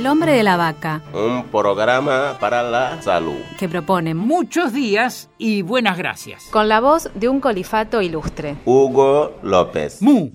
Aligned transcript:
El 0.00 0.06
hombre 0.06 0.32
de 0.32 0.42
la 0.42 0.56
vaca, 0.56 1.02
Un 1.12 1.44
programa 1.48 2.38
para 2.40 2.62
la 2.62 3.02
salud. 3.02 3.36
que 3.58 3.68
propone 3.68 4.14
Muchos 4.14 4.72
días 4.72 5.28
y 5.36 5.60
buenas 5.60 5.98
gracias. 5.98 6.44
Con 6.50 6.70
la 6.70 6.80
voz 6.80 7.10
de 7.14 7.28
un 7.28 7.38
colifato 7.38 8.00
ilustre. 8.00 8.56
Hugo 8.64 9.34
López. 9.42 10.00
Mu. 10.00 10.30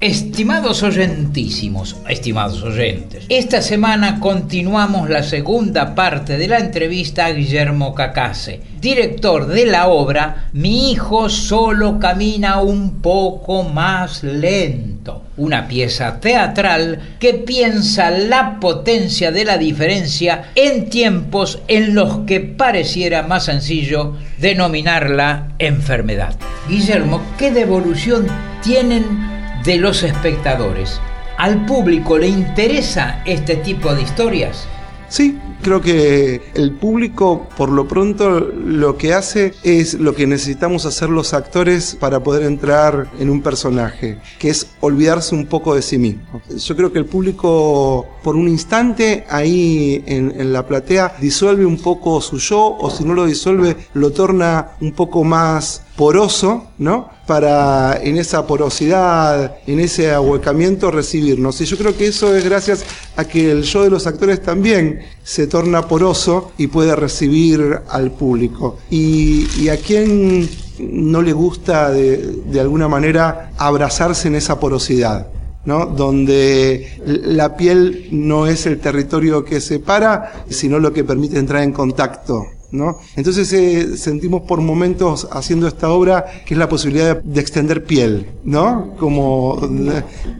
Estimados 0.00 0.82
oyentísimos, 0.82 1.96
estimados 2.06 2.62
oyentes, 2.62 3.24
esta 3.30 3.62
semana 3.62 4.20
continuamos 4.20 5.08
la 5.08 5.22
segunda 5.22 5.94
parte 5.94 6.36
de 6.36 6.48
la 6.48 6.58
entrevista 6.58 7.24
a 7.24 7.30
Guillermo 7.32 7.94
Cacase, 7.94 8.60
director 8.78 9.46
de 9.46 9.64
la 9.64 9.88
obra 9.88 10.50
Mi 10.52 10.90
hijo 10.92 11.30
solo 11.30 11.98
camina 11.98 12.60
un 12.60 13.00
poco 13.00 13.62
más 13.62 14.22
lento, 14.22 15.21
una 15.36 15.68
pieza 15.68 16.20
teatral 16.20 17.16
que 17.18 17.34
piensa 17.34 18.10
la 18.10 18.60
potencia 18.60 19.32
de 19.32 19.44
la 19.44 19.58
diferencia 19.58 20.50
en 20.54 20.90
tiempos 20.90 21.60
en 21.68 21.94
los 21.94 22.20
que 22.26 22.40
pareciera 22.40 23.22
más 23.22 23.46
sencillo 23.46 24.16
denominarla 24.38 25.52
enfermedad. 25.58 26.36
Guillermo, 26.68 27.22
¿qué 27.38 27.50
devolución 27.50 28.26
tienen 28.62 29.32
de 29.64 29.76
los 29.76 30.02
espectadores. 30.02 31.00
¿Al 31.38 31.64
público 31.66 32.18
le 32.18 32.28
interesa 32.28 33.22
este 33.24 33.56
tipo 33.56 33.94
de 33.94 34.02
historias? 34.02 34.66
Sí, 35.12 35.38
creo 35.60 35.82
que 35.82 36.40
el 36.54 36.72
público 36.72 37.46
por 37.58 37.68
lo 37.68 37.86
pronto 37.86 38.40
lo 38.40 38.96
que 38.96 39.12
hace 39.12 39.52
es 39.62 39.92
lo 39.92 40.14
que 40.14 40.26
necesitamos 40.26 40.86
hacer 40.86 41.10
los 41.10 41.34
actores 41.34 41.98
para 42.00 42.22
poder 42.22 42.44
entrar 42.44 43.10
en 43.18 43.28
un 43.28 43.42
personaje, 43.42 44.18
que 44.38 44.48
es 44.48 44.68
olvidarse 44.80 45.34
un 45.34 45.44
poco 45.44 45.74
de 45.74 45.82
sí 45.82 45.98
mismo. 45.98 46.40
Yo 46.56 46.74
creo 46.74 46.94
que 46.94 46.98
el 46.98 47.04
público 47.04 48.06
por 48.22 48.36
un 48.36 48.48
instante 48.48 49.26
ahí 49.28 50.02
en, 50.06 50.32
en 50.40 50.50
la 50.50 50.66
platea 50.66 51.14
disuelve 51.20 51.66
un 51.66 51.76
poco 51.76 52.22
su 52.22 52.38
yo 52.38 52.74
o 52.80 52.88
si 52.88 53.04
no 53.04 53.12
lo 53.12 53.26
disuelve 53.26 53.76
lo 53.92 54.12
torna 54.12 54.70
un 54.80 54.92
poco 54.92 55.24
más 55.24 55.82
poroso, 55.96 56.68
¿no? 56.78 57.10
Para 57.26 58.00
en 58.02 58.18
esa 58.18 58.46
porosidad, 58.46 59.56
en 59.66 59.80
ese 59.80 60.12
ahuecamiento 60.12 60.90
recibirnos. 60.90 61.60
Y 61.60 61.66
yo 61.66 61.76
creo 61.76 61.96
que 61.96 62.06
eso 62.06 62.34
es 62.34 62.44
gracias 62.44 62.84
a 63.16 63.24
que 63.24 63.50
el 63.50 63.62
yo 63.62 63.84
de 63.84 63.90
los 63.90 64.06
actores 64.06 64.42
también 64.42 65.00
se 65.22 65.46
torna 65.46 65.86
poroso 65.88 66.52
y 66.58 66.68
puede 66.68 66.96
recibir 66.96 67.80
al 67.88 68.10
público. 68.10 68.78
Y, 68.90 69.46
y 69.60 69.68
a 69.68 69.76
quien 69.76 70.48
no 70.78 71.22
le 71.22 71.32
gusta 71.32 71.90
de, 71.90 72.16
de 72.46 72.60
alguna 72.60 72.88
manera 72.88 73.52
abrazarse 73.58 74.28
en 74.28 74.36
esa 74.36 74.58
porosidad. 74.58 75.28
¿no? 75.64 75.86
donde 75.86 77.00
la 77.06 77.56
piel 77.56 78.08
no 78.10 78.48
es 78.48 78.66
el 78.66 78.80
territorio 78.80 79.44
que 79.44 79.60
separa, 79.60 80.44
sino 80.48 80.80
lo 80.80 80.92
que 80.92 81.04
permite 81.04 81.38
entrar 81.38 81.62
en 81.62 81.72
contacto. 81.72 82.46
¿No? 82.72 82.98
Entonces 83.16 83.52
eh, 83.52 83.98
sentimos 83.98 84.42
por 84.42 84.60
momentos 84.62 85.28
haciendo 85.30 85.68
esta 85.68 85.90
obra 85.90 86.24
que 86.46 86.54
es 86.54 86.58
la 86.58 86.70
posibilidad 86.70 87.16
de, 87.16 87.22
de 87.34 87.40
extender 87.40 87.84
piel, 87.84 88.26
¿no? 88.44 88.94
Como 88.98 89.60